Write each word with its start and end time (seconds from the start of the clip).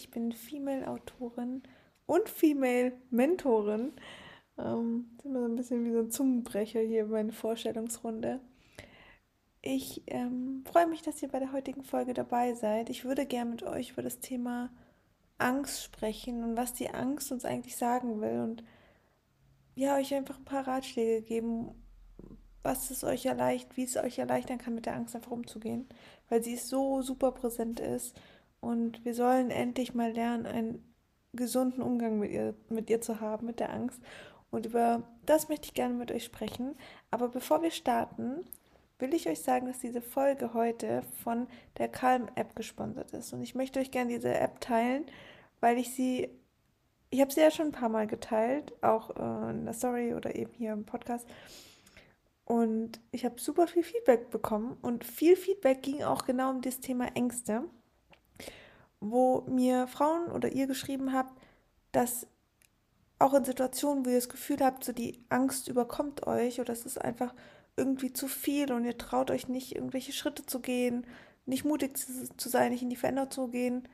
ich 0.00 0.10
bin 0.10 0.32
Female-Autorin 0.32 1.62
und 2.06 2.28
Female-Mentorin. 2.28 3.92
Ähm, 4.58 5.10
ist 5.16 5.24
immer 5.24 5.40
so 5.40 5.44
ein 5.46 5.56
bisschen 5.56 5.84
wie 5.84 5.92
so 5.92 6.00
ein 6.00 6.10
Zungenbrecher 6.10 6.80
hier 6.80 7.06
meine 7.06 7.32
Vorstellungsrunde. 7.32 8.40
Ich 9.62 10.02
ähm, 10.06 10.64
freue 10.70 10.86
mich, 10.86 11.02
dass 11.02 11.22
ihr 11.22 11.28
bei 11.28 11.38
der 11.38 11.52
heutigen 11.52 11.84
Folge 11.84 12.14
dabei 12.14 12.54
seid. 12.54 12.88
Ich 12.88 13.04
würde 13.04 13.26
gerne 13.26 13.50
mit 13.50 13.62
euch 13.62 13.90
über 13.90 14.02
das 14.02 14.20
Thema 14.20 14.70
Angst 15.36 15.82
sprechen 15.82 16.42
und 16.42 16.56
was 16.56 16.72
die 16.72 16.90
Angst 16.90 17.30
uns 17.30 17.44
eigentlich 17.44 17.76
sagen 17.76 18.20
will 18.22 18.40
und 18.40 18.64
ja, 19.74 19.96
euch 19.96 20.14
einfach 20.14 20.38
ein 20.38 20.44
paar 20.44 20.66
Ratschläge 20.66 21.22
geben, 21.22 21.74
was 22.62 22.90
es 22.90 23.04
euch 23.04 23.26
erleichtert, 23.26 23.76
wie 23.76 23.84
es 23.84 23.96
euch 23.96 24.18
erleichtern 24.18 24.58
kann, 24.58 24.74
mit 24.74 24.86
der 24.86 24.96
Angst 24.96 25.14
einfach 25.14 25.30
umzugehen, 25.30 25.88
weil 26.28 26.42
sie 26.42 26.56
so 26.56 27.02
super 27.02 27.32
präsent 27.32 27.80
ist 27.80 28.18
und 28.60 29.04
wir 29.04 29.14
sollen 29.14 29.50
endlich 29.50 29.94
mal 29.94 30.12
lernen, 30.12 30.46
einen 30.46 30.94
gesunden 31.32 31.82
Umgang 31.82 32.18
mit 32.18 32.30
ihr, 32.30 32.54
mit 32.68 32.90
ihr 32.90 33.00
zu 33.00 33.20
haben, 33.20 33.46
mit 33.46 33.60
der 33.60 33.72
Angst. 33.72 34.00
Und 34.50 34.66
über 34.66 35.02
das 35.26 35.48
möchte 35.48 35.66
ich 35.66 35.74
gerne 35.74 35.94
mit 35.94 36.10
euch 36.10 36.24
sprechen. 36.24 36.74
Aber 37.10 37.28
bevor 37.28 37.62
wir 37.62 37.70
starten, 37.70 38.44
will 38.98 39.14
ich 39.14 39.28
euch 39.28 39.40
sagen, 39.40 39.66
dass 39.66 39.78
diese 39.78 40.02
Folge 40.02 40.54
heute 40.54 41.02
von 41.22 41.46
der 41.78 41.88
Calm-App 41.88 42.54
gesponsert 42.56 43.12
ist. 43.12 43.32
Und 43.32 43.42
ich 43.42 43.54
möchte 43.54 43.80
euch 43.80 43.90
gerne 43.90 44.10
diese 44.12 44.34
App 44.34 44.60
teilen, 44.60 45.06
weil 45.60 45.78
ich 45.78 45.94
sie, 45.94 46.28
ich 47.10 47.20
habe 47.20 47.32
sie 47.32 47.40
ja 47.40 47.50
schon 47.50 47.66
ein 47.66 47.72
paar 47.72 47.88
Mal 47.88 48.06
geteilt, 48.06 48.72
auch 48.82 49.10
in 49.48 49.64
der 49.64 49.74
Story 49.74 50.14
oder 50.14 50.34
eben 50.34 50.52
hier 50.52 50.72
im 50.72 50.84
Podcast. 50.84 51.26
Und 52.44 53.00
ich 53.12 53.24
habe 53.24 53.40
super 53.40 53.68
viel 53.68 53.84
Feedback 53.84 54.30
bekommen 54.30 54.76
und 54.82 55.04
viel 55.04 55.36
Feedback 55.36 55.82
ging 55.82 56.02
auch 56.02 56.24
genau 56.24 56.50
um 56.50 56.60
das 56.60 56.80
Thema 56.80 57.06
Ängste, 57.14 57.62
wo 59.00 59.42
mir 59.48 59.86
Frauen 59.86 60.30
oder 60.30 60.52
ihr 60.52 60.66
geschrieben 60.66 61.12
habt, 61.12 61.40
dass 61.92 62.26
auch 63.18 63.34
in 63.34 63.44
Situationen, 63.44 64.04
wo 64.04 64.10
ihr 64.10 64.16
das 64.16 64.28
Gefühl 64.28 64.58
habt, 64.60 64.84
so 64.84 64.92
die 64.92 65.24
Angst 65.28 65.68
überkommt 65.68 66.26
euch 66.26 66.60
oder 66.60 66.72
es 66.72 66.86
ist 66.86 67.00
einfach 67.00 67.34
irgendwie 67.76 68.12
zu 68.12 68.28
viel 68.28 68.72
und 68.72 68.84
ihr 68.84 68.98
traut 68.98 69.30
euch 69.30 69.48
nicht, 69.48 69.74
irgendwelche 69.74 70.12
Schritte 70.12 70.44
zu 70.46 70.60
gehen, 70.60 71.06
nicht 71.46 71.64
mutig 71.64 71.96
zu 71.98 72.48
sein, 72.48 72.72
nicht 72.72 72.82
in 72.82 72.90
die 72.90 72.96
Veränderung 72.96 73.30
zu 73.30 73.48
gehen, 73.48 73.88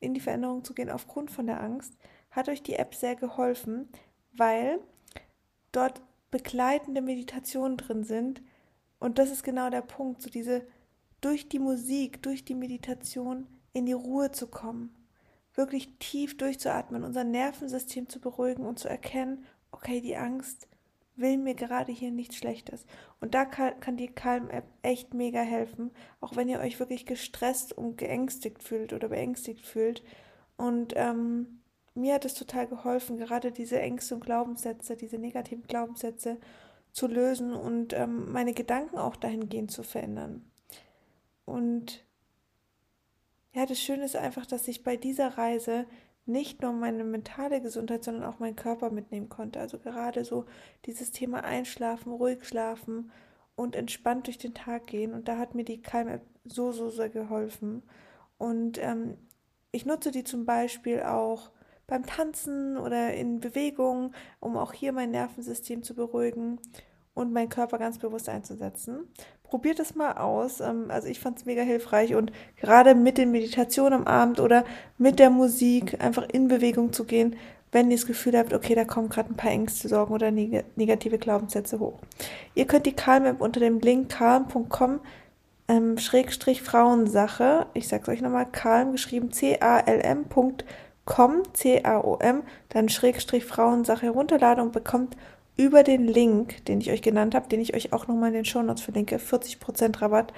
in 0.00 0.14
die 0.14 0.20
Veränderung 0.20 0.64
zu 0.64 0.74
gehen 0.74 0.90
aufgrund 0.90 1.30
von 1.30 1.46
der 1.46 1.60
Angst, 1.60 1.96
hat 2.30 2.48
euch 2.48 2.62
die 2.62 2.74
App 2.74 2.94
sehr 2.94 3.16
geholfen, 3.16 3.88
weil 4.32 4.80
dort 5.72 6.02
begleitende 6.30 7.00
Meditationen 7.00 7.76
drin 7.76 8.04
sind. 8.04 8.42
Und 9.00 9.18
das 9.18 9.30
ist 9.30 9.42
genau 9.42 9.70
der 9.70 9.82
Punkt, 9.82 10.22
so 10.22 10.30
diese 10.30 10.66
durch 11.20 11.48
die 11.48 11.58
Musik, 11.58 12.22
durch 12.22 12.44
die 12.44 12.54
Meditation 12.54 13.46
in 13.78 13.86
die 13.86 13.92
Ruhe 13.92 14.30
zu 14.32 14.46
kommen, 14.46 14.94
wirklich 15.54 15.98
tief 15.98 16.36
durchzuatmen, 16.36 17.04
unser 17.04 17.24
Nervensystem 17.24 18.08
zu 18.08 18.20
beruhigen 18.20 18.64
und 18.64 18.78
zu 18.78 18.88
erkennen, 18.88 19.44
okay, 19.70 20.00
die 20.00 20.16
Angst 20.16 20.68
will 21.16 21.36
mir 21.36 21.54
gerade 21.54 21.90
hier 21.90 22.12
nichts 22.12 22.36
Schlechtes. 22.36 22.86
Und 23.20 23.34
da 23.34 23.44
kann, 23.44 23.96
die 23.96 24.08
Calm-App 24.08 24.64
echt 24.82 25.14
mega 25.14 25.40
helfen, 25.40 25.90
auch 26.20 26.36
wenn 26.36 26.48
ihr 26.48 26.60
euch 26.60 26.78
wirklich 26.78 27.06
gestresst 27.06 27.72
und 27.76 27.98
geängstigt 27.98 28.62
fühlt 28.62 28.92
oder 28.92 29.08
beängstigt 29.08 29.66
fühlt. 29.66 30.04
Und 30.56 30.94
ähm, 30.96 31.60
mir 31.94 32.14
hat 32.14 32.24
es 32.24 32.34
total 32.34 32.68
geholfen, 32.68 33.18
gerade 33.18 33.50
diese 33.50 33.80
Ängste 33.80 34.14
und 34.14 34.24
Glaubenssätze, 34.24 34.96
diese 34.96 35.18
negativen 35.18 35.66
Glaubenssätze 35.66 36.38
zu 36.92 37.08
lösen 37.08 37.52
und 37.52 37.92
ähm, 37.94 38.32
meine 38.32 38.54
Gedanken 38.54 38.96
auch 38.96 39.16
dahingehend 39.16 39.72
zu 39.72 39.82
verändern. 39.82 40.48
Und 41.44 42.04
ja, 43.58 43.66
das 43.66 43.80
Schöne 43.80 44.04
ist 44.04 44.14
einfach, 44.14 44.46
dass 44.46 44.68
ich 44.68 44.84
bei 44.84 44.96
dieser 44.96 45.36
Reise 45.36 45.84
nicht 46.26 46.62
nur 46.62 46.72
meine 46.72 47.02
mentale 47.02 47.60
Gesundheit, 47.60 48.04
sondern 48.04 48.22
auch 48.22 48.38
meinen 48.38 48.54
Körper 48.54 48.90
mitnehmen 48.90 49.28
konnte. 49.28 49.58
Also 49.58 49.80
gerade 49.80 50.24
so 50.24 50.44
dieses 50.84 51.10
Thema 51.10 51.42
Einschlafen, 51.42 52.12
ruhig 52.12 52.44
schlafen 52.44 53.10
und 53.56 53.74
entspannt 53.74 54.28
durch 54.28 54.38
den 54.38 54.54
Tag 54.54 54.86
gehen. 54.86 55.12
Und 55.12 55.26
da 55.26 55.38
hat 55.38 55.56
mir 55.56 55.64
die 55.64 55.82
Calm-App 55.82 56.24
so, 56.44 56.70
so 56.70 56.88
sehr 56.88 57.08
geholfen. 57.08 57.82
Und 58.36 58.78
ähm, 58.80 59.18
ich 59.72 59.86
nutze 59.86 60.12
die 60.12 60.22
zum 60.22 60.46
Beispiel 60.46 61.02
auch 61.02 61.50
beim 61.88 62.06
Tanzen 62.06 62.76
oder 62.76 63.12
in 63.14 63.40
Bewegung, 63.40 64.12
um 64.38 64.56
auch 64.56 64.72
hier 64.72 64.92
mein 64.92 65.10
Nervensystem 65.10 65.82
zu 65.82 65.96
beruhigen 65.96 66.60
und 67.18 67.32
meinen 67.32 67.48
Körper 67.48 67.78
ganz 67.78 67.98
bewusst 67.98 68.28
einzusetzen. 68.28 69.00
Probiert 69.42 69.80
es 69.80 69.94
mal 69.94 70.12
aus. 70.12 70.60
Ähm, 70.60 70.86
also 70.88 71.08
ich 71.08 71.20
fand 71.20 71.38
es 71.38 71.46
mega 71.46 71.62
hilfreich 71.62 72.14
und 72.14 72.32
gerade 72.56 72.94
mit 72.94 73.18
den 73.18 73.30
Meditationen 73.30 74.00
am 74.00 74.06
Abend 74.06 74.40
oder 74.40 74.64
mit 74.96 75.18
der 75.18 75.30
Musik 75.30 76.02
einfach 76.02 76.28
in 76.28 76.48
Bewegung 76.48 76.92
zu 76.92 77.04
gehen, 77.04 77.36
wenn 77.72 77.90
ihr 77.90 77.96
das 77.96 78.06
Gefühl 78.06 78.36
habt, 78.38 78.54
okay, 78.54 78.74
da 78.74 78.84
kommen 78.84 79.10
gerade 79.10 79.30
ein 79.30 79.36
paar 79.36 79.50
Ängste, 79.50 79.88
Sorgen 79.88 80.14
oder 80.14 80.30
negative 80.30 81.18
Glaubenssätze 81.18 81.78
hoch. 81.78 81.98
Ihr 82.54 82.66
könnt 82.66 82.86
die 82.86 82.96
Calm-App 82.96 83.40
unter 83.40 83.60
dem 83.60 83.80
Link 83.80 84.08
calm.com 84.08 85.00
ähm, 85.70 85.98
Schrägstrich 85.98 86.62
Frauensache, 86.62 87.66
ich 87.74 87.88
sag's 87.88 88.08
euch 88.08 88.22
nochmal, 88.22 88.46
calm 88.50 88.92
geschrieben 88.92 89.32
C-A-L-M.com 89.32 90.54
com, 91.08 91.42
C-A-O-M, 91.54 92.42
dann 92.68 92.90
Schrägstrich 92.90 93.46
Frauensache 93.46 94.02
herunterladen 94.02 94.62
und 94.62 94.72
bekommt 94.72 95.16
über 95.58 95.82
den 95.82 96.06
Link, 96.06 96.64
den 96.64 96.80
ich 96.80 96.90
euch 96.90 97.02
genannt 97.02 97.34
habe, 97.34 97.48
den 97.48 97.60
ich 97.60 97.74
euch 97.74 97.92
auch 97.92 98.06
nochmal 98.06 98.28
in 98.28 98.34
den 98.34 98.44
Shownotes 98.46 98.82
verlinke, 98.82 99.16
40% 99.16 100.00
Rabatt 100.00 100.32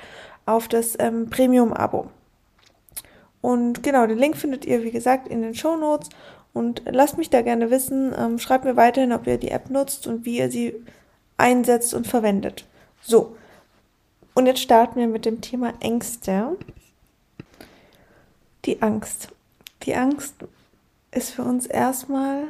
auf 0.47 0.67
das 0.67 0.97
ähm, 0.99 1.31
Premium-Abo. 1.31 2.09
Und 3.43 3.83
genau, 3.83 4.07
den 4.07 4.19
Link 4.19 4.37
findet 4.37 4.65
ihr, 4.65 4.83
wie 4.83 4.91
gesagt, 4.91 5.29
in 5.29 5.43
den 5.43 5.55
Shownotes. 5.55 6.09
Und 6.53 6.83
lasst 6.87 7.17
mich 7.17 7.31
da 7.31 7.43
gerne 7.43 7.71
wissen. 7.71 8.13
Ähm, 8.19 8.39
schreibt 8.39 8.65
mir 8.65 8.77
weiterhin, 8.77 9.13
ob 9.13 9.27
ihr 9.27 9.39
die 9.39 9.51
App 9.51 9.71
nutzt 9.71 10.07
und 10.07 10.25
wie 10.25 10.39
ihr 10.39 10.51
sie 10.51 10.75
einsetzt 11.37 11.95
und 11.95 12.07
verwendet. 12.07 12.67
So, 13.03 13.37
und 14.35 14.47
jetzt 14.47 14.61
starten 14.61 14.99
wir 14.99 15.07
mit 15.07 15.27
dem 15.27 15.41
Thema 15.41 15.75
Ängste. 15.81 16.57
Die 18.65 18.81
Angst. 18.83 19.29
Die 19.83 19.95
Angst 19.95 20.35
ist 21.11 21.31
für 21.31 21.43
uns 21.43 21.67
erstmal 21.67 22.45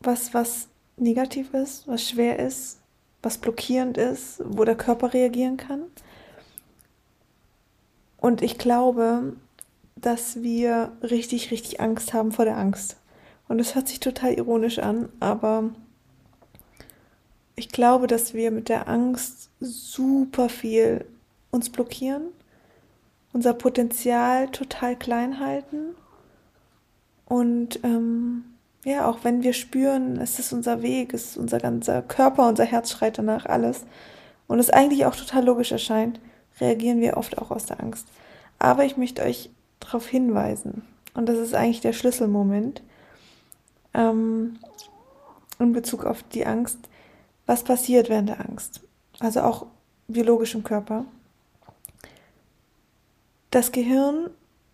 was, 0.00 0.34
was 0.34 0.68
negativ 1.00 1.54
ist, 1.54 1.86
was 1.86 2.08
schwer 2.08 2.38
ist, 2.38 2.78
was 3.22 3.38
blockierend 3.38 3.98
ist, 3.98 4.42
wo 4.44 4.64
der 4.64 4.76
Körper 4.76 5.12
reagieren 5.12 5.56
kann. 5.56 5.82
Und 8.18 8.42
ich 8.42 8.58
glaube, 8.58 9.34
dass 9.96 10.42
wir 10.42 10.92
richtig, 11.02 11.50
richtig 11.50 11.80
Angst 11.80 12.12
haben 12.12 12.32
vor 12.32 12.44
der 12.44 12.56
Angst. 12.56 12.96
Und 13.48 13.60
es 13.60 13.74
hört 13.74 13.88
sich 13.88 14.00
total 14.00 14.34
ironisch 14.34 14.78
an, 14.78 15.08
aber 15.20 15.70
ich 17.56 17.70
glaube, 17.70 18.06
dass 18.06 18.34
wir 18.34 18.50
mit 18.50 18.68
der 18.68 18.88
Angst 18.88 19.50
super 19.60 20.48
viel 20.48 21.04
uns 21.50 21.70
blockieren, 21.70 22.28
unser 23.32 23.54
Potenzial 23.54 24.48
total 24.50 24.96
klein 24.96 25.40
halten 25.40 25.94
und 27.24 27.80
ähm, 27.84 28.44
ja, 28.88 29.08
auch 29.08 29.18
wenn 29.22 29.42
wir 29.42 29.52
spüren, 29.52 30.18
es 30.18 30.38
ist 30.38 30.52
unser 30.52 30.82
Weg, 30.82 31.12
es 31.12 31.30
ist 31.30 31.36
unser 31.36 31.58
ganzer 31.58 32.00
Körper, 32.00 32.48
unser 32.48 32.64
Herz 32.64 32.90
schreit 32.90 33.18
danach 33.18 33.44
alles 33.44 33.84
und 34.46 34.58
es 34.58 34.70
eigentlich 34.70 35.04
auch 35.04 35.14
total 35.14 35.44
logisch 35.44 35.72
erscheint, 35.72 36.20
reagieren 36.58 37.00
wir 37.00 37.16
oft 37.16 37.36
auch 37.38 37.50
aus 37.50 37.66
der 37.66 37.80
Angst. 37.80 38.08
Aber 38.58 38.84
ich 38.84 38.96
möchte 38.96 39.22
euch 39.22 39.50
darauf 39.78 40.06
hinweisen, 40.06 40.82
und 41.14 41.26
das 41.26 41.38
ist 41.38 41.54
eigentlich 41.54 41.80
der 41.80 41.92
Schlüsselmoment 41.92 42.82
ähm, 43.92 44.58
in 45.58 45.72
Bezug 45.72 46.06
auf 46.06 46.22
die 46.22 46.46
Angst, 46.46 46.78
was 47.44 47.64
passiert 47.64 48.08
während 48.08 48.28
der 48.28 48.40
Angst. 48.40 48.80
Also 49.18 49.42
auch 49.42 49.66
biologisch 50.06 50.54
im 50.54 50.64
Körper. 50.64 51.04
Das 53.50 53.72
Gehirn 53.72 54.30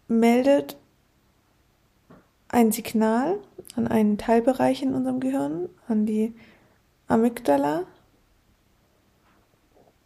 meldet 0.06 0.76
ein 2.54 2.70
Signal 2.70 3.40
an 3.74 3.88
einen 3.88 4.16
Teilbereich 4.16 4.82
in 4.82 4.94
unserem 4.94 5.18
Gehirn, 5.18 5.68
an 5.88 6.06
die 6.06 6.34
Amygdala. 7.08 7.82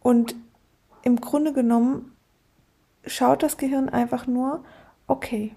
Und 0.01 0.35
im 1.03 1.21
Grunde 1.21 1.53
genommen 1.53 2.15
schaut 3.05 3.43
das 3.43 3.57
Gehirn 3.57 3.87
einfach 3.87 4.25
nur, 4.25 4.63
okay, 5.05 5.55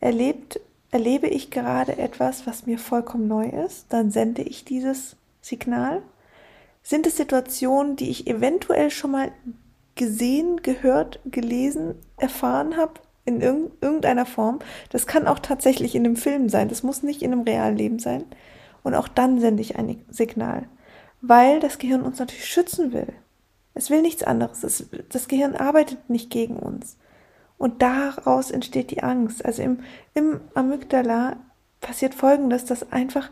erlebt, 0.00 0.60
erlebe 0.90 1.28
ich 1.28 1.52
gerade 1.52 1.96
etwas, 1.96 2.44
was 2.44 2.66
mir 2.66 2.78
vollkommen 2.78 3.28
neu 3.28 3.46
ist, 3.46 3.86
dann 3.92 4.10
sende 4.10 4.42
ich 4.42 4.64
dieses 4.64 5.16
Signal. 5.40 6.02
Sind 6.82 7.06
es 7.06 7.16
Situationen, 7.16 7.94
die 7.94 8.10
ich 8.10 8.26
eventuell 8.26 8.90
schon 8.90 9.12
mal 9.12 9.30
gesehen, 9.94 10.56
gehört, 10.62 11.20
gelesen, 11.24 11.94
erfahren 12.16 12.76
habe, 12.76 12.94
in 13.24 13.40
irgendeiner 13.40 14.26
Form. 14.26 14.60
Das 14.90 15.06
kann 15.06 15.26
auch 15.26 15.38
tatsächlich 15.38 15.94
in 15.94 16.04
einem 16.04 16.16
Film 16.16 16.48
sein. 16.48 16.68
Das 16.68 16.82
muss 16.82 17.02
nicht 17.02 17.22
in 17.22 17.32
einem 17.32 17.42
realen 17.42 17.76
Leben 17.76 17.98
sein. 17.98 18.24
Und 18.82 18.94
auch 18.94 19.08
dann 19.08 19.40
sende 19.40 19.62
ich 19.62 19.76
ein 19.76 20.02
Signal, 20.08 20.66
weil 21.20 21.60
das 21.60 21.78
Gehirn 21.78 22.02
uns 22.02 22.18
natürlich 22.18 22.46
schützen 22.46 22.92
will. 22.92 23.08
Es 23.74 23.90
will 23.90 24.02
nichts 24.02 24.22
anderes. 24.22 24.64
Es, 24.64 24.86
das 25.10 25.28
Gehirn 25.28 25.54
arbeitet 25.54 26.08
nicht 26.08 26.30
gegen 26.30 26.56
uns. 26.56 26.96
Und 27.58 27.82
daraus 27.82 28.50
entsteht 28.50 28.90
die 28.90 29.02
Angst. 29.02 29.44
Also 29.44 29.62
im, 29.62 29.80
im 30.14 30.40
Amygdala 30.54 31.36
passiert 31.80 32.14
Folgendes, 32.14 32.64
dass 32.64 32.90
einfach 32.90 33.30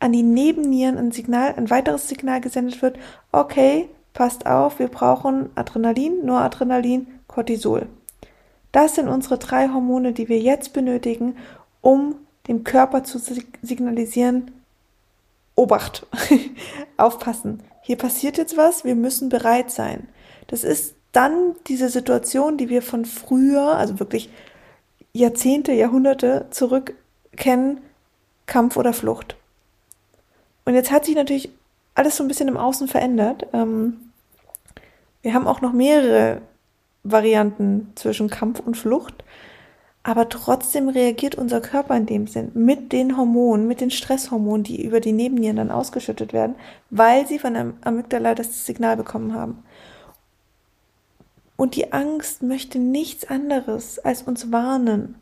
an 0.00 0.12
die 0.12 0.22
Nebennieren 0.22 0.98
ein 0.98 1.12
Signal, 1.12 1.54
ein 1.56 1.70
weiteres 1.70 2.08
Signal 2.08 2.40
gesendet 2.40 2.82
wird. 2.82 2.98
Okay, 3.32 3.88
passt 4.12 4.46
auf, 4.46 4.78
wir 4.78 4.88
brauchen 4.88 5.50
Adrenalin, 5.54 6.24
Noradrenalin, 6.24 7.06
Cortisol. 7.26 7.86
Das 8.72 8.94
sind 8.94 9.08
unsere 9.08 9.38
drei 9.38 9.68
Hormone, 9.68 10.12
die 10.12 10.28
wir 10.28 10.38
jetzt 10.38 10.72
benötigen, 10.72 11.36
um 11.80 12.14
dem 12.48 12.64
Körper 12.64 13.04
zu 13.04 13.18
signalisieren, 13.62 14.50
Obacht, 15.56 16.06
aufpassen. 16.96 17.62
Hier 17.82 17.96
passiert 17.96 18.38
jetzt 18.38 18.56
was, 18.56 18.84
wir 18.84 18.94
müssen 18.94 19.28
bereit 19.28 19.70
sein. 19.70 20.08
Das 20.46 20.64
ist 20.64 20.94
dann 21.12 21.54
diese 21.66 21.88
Situation, 21.88 22.56
die 22.56 22.68
wir 22.68 22.82
von 22.82 23.04
früher, 23.04 23.76
also 23.76 23.98
wirklich 23.98 24.30
Jahrzehnte, 25.12 25.72
Jahrhunderte 25.72 26.46
zurück 26.50 26.94
kennen, 27.36 27.80
Kampf 28.46 28.76
oder 28.76 28.92
Flucht. 28.92 29.36
Und 30.64 30.74
jetzt 30.74 30.90
hat 30.90 31.04
sich 31.04 31.16
natürlich 31.16 31.50
alles 31.94 32.16
so 32.16 32.24
ein 32.24 32.28
bisschen 32.28 32.48
im 32.48 32.56
Außen 32.56 32.88
verändert. 32.88 33.46
Ähm, 33.52 34.12
wir 35.22 35.34
haben 35.34 35.46
auch 35.46 35.60
noch 35.60 35.72
mehrere 35.72 36.40
Varianten 37.02 37.92
zwischen 37.94 38.28
Kampf 38.30 38.60
und 38.60 38.76
Flucht. 38.76 39.24
Aber 40.02 40.28
trotzdem 40.28 40.88
reagiert 40.88 41.34
unser 41.34 41.60
Körper 41.60 41.94
in 41.94 42.06
dem 42.06 42.26
Sinn 42.26 42.52
mit 42.54 42.92
den 42.92 43.18
Hormonen, 43.18 43.66
mit 43.66 43.82
den 43.82 43.90
Stresshormonen, 43.90 44.64
die 44.64 44.82
über 44.82 45.00
die 45.00 45.12
Nebennieren 45.12 45.56
dann 45.56 45.70
ausgeschüttet 45.70 46.32
werden, 46.32 46.54
weil 46.88 47.26
sie 47.26 47.38
von 47.38 47.52
der 47.52 47.74
Amygdala 47.82 48.34
das 48.34 48.64
Signal 48.64 48.96
bekommen 48.96 49.34
haben. 49.34 49.62
Und 51.56 51.76
die 51.76 51.92
Angst 51.92 52.42
möchte 52.42 52.78
nichts 52.78 53.28
anderes 53.28 53.98
als 53.98 54.22
uns 54.22 54.50
warnen. 54.50 55.16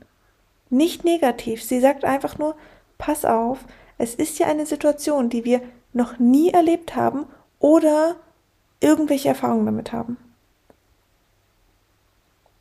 Nicht 0.71 1.05
negativ. 1.05 1.65
Sie 1.65 1.81
sagt 1.81 2.05
einfach 2.05 2.39
nur, 2.39 2.55
pass 2.99 3.25
auf, 3.25 3.65
es 3.97 4.15
ist 4.15 4.39
ja 4.39 4.47
eine 4.47 4.65
Situation, 4.65 5.29
die 5.29 5.45
wir 5.45 5.61
noch 5.93 6.21
nie 6.21 6.51
erlebt 6.51 6.95
haben 6.95 7.27
oder 7.59 8.15
irgendwelche 8.81 9.31
Erfahrungen 9.31 9.67
damit 9.67 9.93
haben. 9.93 10.17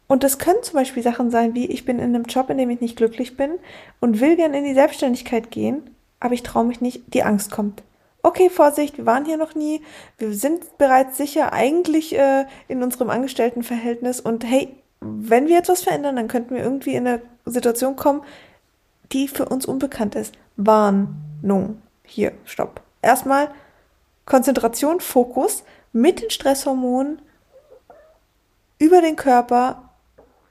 Und 0.07 0.23
das 0.23 0.39
können 0.39 0.63
zum 0.63 0.75
Beispiel 0.75 1.03
Sachen 1.03 1.31
sein, 1.31 1.53
wie 1.53 1.65
ich 1.65 1.85
bin 1.85 1.99
in 1.99 2.15
einem 2.15 2.23
Job, 2.23 2.49
in 2.49 2.57
dem 2.57 2.69
ich 2.69 2.79
nicht 2.79 2.95
glücklich 2.95 3.35
bin 3.35 3.51
und 3.99 4.21
will 4.21 4.37
gern 4.37 4.53
in 4.53 4.63
die 4.63 4.73
Selbstständigkeit 4.73 5.51
gehen, 5.51 5.89
aber 6.19 6.33
ich 6.33 6.43
traue 6.43 6.63
mich 6.63 6.81
nicht, 6.81 7.13
die 7.13 7.23
Angst 7.23 7.51
kommt. 7.51 7.83
Okay, 8.23 8.49
Vorsicht, 8.49 8.97
wir 8.97 9.05
waren 9.05 9.25
hier 9.25 9.37
noch 9.37 9.53
nie, 9.53 9.81
wir 10.17 10.33
sind 10.33 10.77
bereits 10.77 11.17
sicher 11.17 11.53
eigentlich 11.53 12.17
äh, 12.17 12.45
in 12.67 12.83
unserem 12.83 13.09
Angestelltenverhältnis 13.09 14.19
und 14.19 14.45
hey, 14.45 14.75
wenn 14.99 15.47
wir 15.47 15.59
etwas 15.59 15.83
verändern, 15.83 16.15
dann 16.15 16.27
könnten 16.27 16.55
wir 16.55 16.63
irgendwie 16.63 16.95
in 16.95 17.07
eine 17.07 17.21
Situation 17.45 17.95
kommen, 17.95 18.21
die 19.11 19.27
für 19.27 19.45
uns 19.45 19.65
unbekannt 19.65 20.15
ist. 20.15 20.33
Warnung. 20.55 21.81
Hier, 22.03 22.31
stopp. 22.45 22.81
Erstmal 23.01 23.49
Konzentration, 24.25 24.99
Fokus 24.99 25.63
mit 25.93 26.21
den 26.21 26.29
Stresshormonen 26.29 27.21
über 28.79 29.01
den 29.01 29.15
Körper 29.15 29.86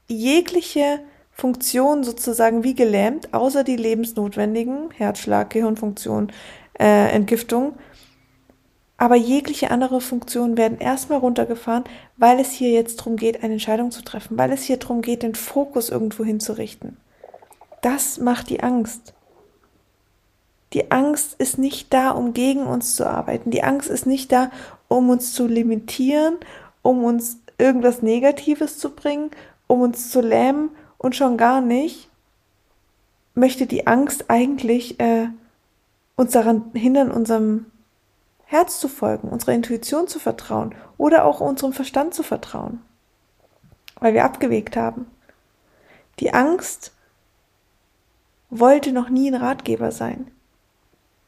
jegliche 0.08 1.00
Funktion 1.32 2.02
sozusagen 2.02 2.64
wie 2.64 2.74
gelähmt, 2.74 3.34
außer 3.34 3.62
die 3.62 3.76
lebensnotwendigen, 3.76 4.90
Herzschlag, 4.92 5.50
Gehirnfunktion, 5.50 6.32
äh, 6.78 7.10
Entgiftung. 7.10 7.74
Aber 8.96 9.16
jegliche 9.16 9.70
andere 9.70 10.00
Funktionen 10.00 10.56
werden 10.56 10.78
erstmal 10.78 11.18
runtergefahren, 11.18 11.84
weil 12.16 12.40
es 12.40 12.52
hier 12.52 12.70
jetzt 12.70 13.00
darum 13.00 13.16
geht, 13.16 13.42
eine 13.42 13.54
Entscheidung 13.54 13.90
zu 13.90 14.02
treffen, 14.02 14.38
weil 14.38 14.50
es 14.52 14.62
hier 14.62 14.78
darum 14.78 15.02
geht, 15.02 15.22
den 15.22 15.34
Fokus 15.34 15.90
irgendwo 15.90 16.24
hinzurichten. 16.24 16.96
Das 17.82 18.18
macht 18.18 18.48
die 18.48 18.62
Angst. 18.62 19.12
Die 20.72 20.90
Angst 20.90 21.34
ist 21.38 21.58
nicht 21.58 21.92
da, 21.92 22.10
um 22.10 22.32
gegen 22.32 22.66
uns 22.66 22.96
zu 22.96 23.06
arbeiten. 23.06 23.50
Die 23.50 23.62
Angst 23.62 23.90
ist 23.90 24.06
nicht 24.06 24.32
da, 24.32 24.50
um 24.88 25.10
uns 25.10 25.34
zu 25.34 25.46
limitieren, 25.46 26.36
um 26.82 27.04
uns 27.04 27.38
irgendwas 27.58 28.02
Negatives 28.02 28.78
zu 28.78 28.90
bringen, 28.90 29.30
um 29.66 29.80
uns 29.80 30.10
zu 30.10 30.20
lähmen 30.20 30.70
und 30.98 31.16
schon 31.16 31.36
gar 31.36 31.60
nicht 31.60 32.10
möchte 33.34 33.66
die 33.66 33.86
Angst 33.86 34.26
eigentlich 34.28 34.98
äh, 34.98 35.28
uns 36.16 36.32
daran 36.32 36.70
hindern, 36.72 37.10
unserem 37.10 37.66
Herz 38.44 38.80
zu 38.80 38.88
folgen, 38.88 39.28
unserer 39.28 39.52
Intuition 39.52 40.08
zu 40.08 40.18
vertrauen 40.18 40.74
oder 40.96 41.24
auch 41.24 41.40
unserem 41.40 41.72
Verstand 41.72 42.14
zu 42.14 42.22
vertrauen, 42.22 42.80
weil 44.00 44.14
wir 44.14 44.24
abgewegt 44.24 44.76
haben. 44.76 45.06
Die 46.20 46.32
Angst 46.32 46.92
wollte 48.48 48.92
noch 48.92 49.10
nie 49.10 49.30
ein 49.30 49.34
Ratgeber 49.34 49.92
sein. 49.92 50.30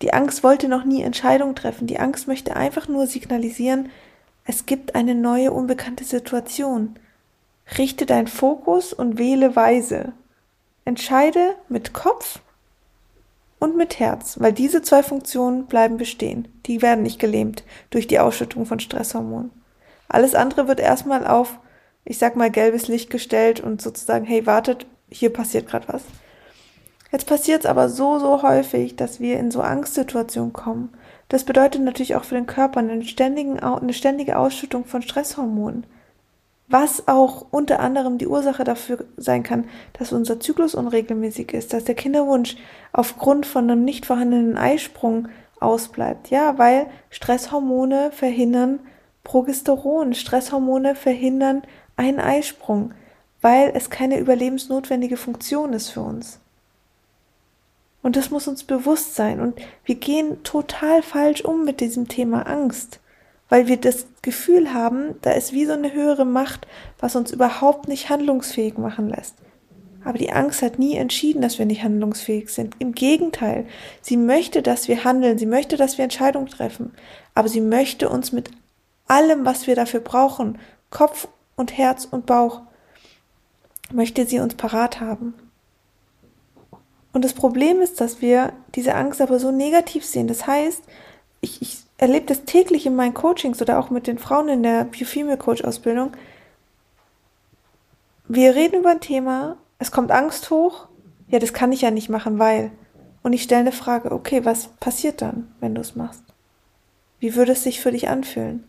Die 0.01 0.15
Angst 0.15 0.45
wollte 0.45 0.69
noch 0.69 0.85
nie 0.85 1.03
Entscheidungen 1.03 1.57
treffen. 1.57 1.87
Die 1.87 1.99
Angst 1.99 2.29
möchte 2.29 2.57
einfach 2.57 2.89
nur 2.89 3.07
signalisieren, 3.07 3.91
es 4.45 4.65
gibt 4.65 4.95
eine 4.95 5.15
neue, 5.15 5.53
unbekannte 5.53 6.05
Situation. 6.05 6.99
Richte 7.77 8.07
deinen 8.07 8.29
Fokus 8.29 8.93
und 8.93 9.19
wähle 9.19 9.55
weise. 9.55 10.13
Entscheide 10.85 11.55
mit 11.69 11.93
Kopf 11.93 12.41
und 13.59 13.77
mit 13.77 13.99
Herz, 13.99 14.37
weil 14.41 14.53
diese 14.53 14.83
zwei 14.83 15.03
Funktionen 15.03 15.67
bleiben 15.67 15.99
bestehen. 15.99 16.49
Die 16.67 16.81
werden 16.81 17.03
nicht 17.03 17.19
gelähmt 17.19 17.65
durch 17.91 18.07
die 18.07 18.21
Ausschüttung 18.21 18.65
von 18.65 18.81
Stresshormonen. 18.81 19.51
Alles 20.09 20.35
andere 20.35 20.69
wird 20.69 20.81
erstmal 20.81 21.27
auf, 21.27 21.59
ich 22.05 22.19
sag 22.19 22.37
mal, 22.37 22.51
gelbes 22.51 22.89
Licht 22.89 23.11
gestellt 23.11 23.61
und 23.61 23.83
sozusagen, 23.83 24.25
hey, 24.25 24.47
wartet, 24.47 24.87
hier 25.11 25.33
passiert 25.33 25.67
gerade 25.69 25.89
was. 25.89 26.03
Jetzt 27.13 27.27
passiert 27.27 27.61
es 27.61 27.67
aber 27.67 27.89
so, 27.89 28.19
so 28.19 28.43
häufig, 28.43 28.97
dass 28.97 29.21
wir 29.21 29.39
in 29.39 29.51
so 29.51 29.61
Angstsituationen 29.61 30.53
kommen. 30.53 30.91
Das 31.29 31.45
bedeutet 31.45 31.83
natürlich 31.83 32.17
auch 32.17 32.25
für 32.25 32.35
den 32.35 32.47
Körper 32.47 32.81
eine 32.81 33.05
ständige 33.05 34.39
Ausschüttung 34.39 34.85
von 34.87 35.03
Stresshormonen 35.03 35.85
was 36.69 37.09
auch 37.09 37.47
unter 37.51 37.81
anderem 37.81 38.19
die 38.19 38.27
Ursache 38.27 38.63
dafür 38.63 39.05
sein 39.17 39.43
kann, 39.43 39.65
dass 39.95 40.13
unser 40.13 40.39
Zyklus 40.39 40.75
unregelmäßig 40.75 41.53
ist, 41.55 41.73
dass 41.73 41.85
der 41.85 41.95
Kinderwunsch 41.95 42.57
aufgrund 42.93 43.47
von 43.47 43.71
einem 43.71 43.85
nicht 43.85 44.07
vorhandenen 44.07 44.59
Eisprung 44.59 45.29
ausbleibt. 45.61 46.29
Ja, 46.31 46.59
weil 46.59 46.87
Stresshormone 47.11 48.11
verhindern 48.13 48.81
Progesteron, 49.25 50.15
Stresshormone 50.15 50.95
verhindern 50.95 51.63
einen 51.97 52.21
Eisprung, 52.21 52.93
weil 53.41 53.73
es 53.75 53.91
keine 53.91 54.19
überlebensnotwendige 54.19 55.17
Funktion 55.17 55.73
ist 55.73 55.89
für 55.89 56.01
uns. 56.01 56.39
Und 58.03 58.17
das 58.17 58.31
muss 58.31 58.47
uns 58.47 58.65
bewusst 58.65 59.17
sein. 59.17 59.41
Und 59.41 59.61
wir 59.85 59.97
gehen 59.97 60.43
total 60.45 61.03
falsch 61.03 61.43
um 61.43 61.65
mit 61.65 61.81
diesem 61.81 62.09
Thema 62.09 62.43
Angst 62.47 63.01
weil 63.49 63.67
wir 63.67 63.79
das 63.79 64.07
Gefühl 64.23 64.73
haben, 64.75 65.15
da 65.23 65.31
ist 65.33 65.53
wie 65.53 65.65
so 65.65 65.73
eine 65.73 65.93
höhere 65.93 66.25
Macht, 66.25 66.67
was 66.99 67.17
uns 67.17 67.33
überhaupt 67.33 67.89
nicht 67.89 68.11
handlungsfähig 68.11 68.79
machen 68.79 69.09
lässt. 69.09 69.35
Aber 70.05 70.19
die 70.19 70.33
Angst 70.33 70.63
hat 70.63 70.79
nie 70.79 70.97
entschieden, 70.97 71.43
dass 71.43 71.59
wir 71.59 71.67
nicht 71.67 71.83
handlungsfähig 71.83 72.51
sind. 72.51 72.75
Im 72.79 72.93
Gegenteil, 72.93 73.67
sie 74.01 74.17
möchte, 74.17 74.63
dass 74.63 74.89
wir 74.89 75.05
handeln, 75.05 75.39
sie 75.39 75.47
möchte, 75.47 75.77
dass 75.77 75.99
wir 75.99 76.05
Entscheidungen 76.05 76.47
treffen, 76.47 76.93
aber 77.35 77.49
sie 77.49 77.61
möchte 77.61 78.09
uns 78.09 78.33
mit 78.33 78.51
allem, 79.07 79.45
was 79.45 79.67
wir 79.67 79.75
dafür 79.75 80.01
brauchen, 80.01 80.59
Kopf 80.91 81.29
und 81.57 81.77
Herz 81.77 82.07
und 82.11 82.27
Bauch, 82.27 82.63
möchte 83.93 84.27
sie 84.27 84.39
uns 84.39 84.55
parat 84.55 85.01
haben. 85.01 85.35
Und 87.13 87.25
das 87.25 87.33
Problem 87.33 87.81
ist, 87.81 88.01
dass 88.01 88.21
wir 88.21 88.53
diese 88.75 88.95
Angst 88.95 89.21
aber 89.21 89.39
so 89.39 89.51
negativ 89.51 90.05
sehen. 90.05 90.29
Das 90.29 90.47
heißt, 90.47 90.83
ich, 91.41 91.63
ich 91.63 91.79
erlebe 91.99 92.27
das 92.27 92.45
täglich 92.45 92.87
in 92.87 92.97
meinen 92.97 93.15
Coachings 93.15 93.61
oder 93.61 93.79
auch 93.79 93.91
mit 93.91 94.07
den 94.07 94.19
Frauen 94.19 94.49
in 94.49 94.63
der 94.63 94.87
Female 94.93 95.37
Coach 95.37 95.63
Ausbildung. 95.63 96.13
Wir 98.29 98.55
reden 98.55 98.81
über 98.81 98.91
ein 98.91 99.01
Thema, 99.01 99.57
es 99.79 99.91
kommt 99.91 100.11
Angst 100.11 100.51
hoch. 100.51 100.89
Ja, 101.29 101.39
das 101.39 101.53
kann 101.53 101.73
ich 101.73 101.83
ja 101.83 101.91
nicht 101.91 102.09
machen, 102.09 102.39
weil. 102.39 102.71
Und 103.23 103.33
ich 103.33 103.43
stelle 103.43 103.63
eine 103.63 103.73
Frage, 103.73 104.13
okay, 104.13 104.45
was 104.45 104.69
passiert 104.81 105.21
dann, 105.21 105.53
wenn 105.61 105.75
du 105.75 105.81
es 105.81 105.97
machst? 105.97 106.23
Wie 107.19 107.35
würde 107.35 107.53
es 107.53 107.65
sich 107.65 107.81
für 107.81 107.91
dich 107.91 108.09
anfühlen? 108.09 108.65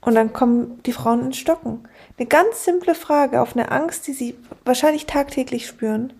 Und 0.00 0.14
dann 0.14 0.32
kommen 0.32 0.82
die 0.84 0.92
Frauen 0.92 1.26
ins 1.26 1.36
Stocken. 1.36 1.86
Eine 2.18 2.26
ganz 2.26 2.64
simple 2.64 2.94
Frage 2.94 3.40
auf 3.40 3.54
eine 3.54 3.70
Angst, 3.70 4.06
die 4.06 4.12
sie 4.12 4.34
wahrscheinlich 4.64 5.06
tagtäglich 5.06 5.66
spüren, 5.66 6.12